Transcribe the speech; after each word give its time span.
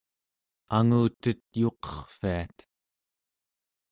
angutet 0.77 1.43
yuqerrviat 1.61 2.57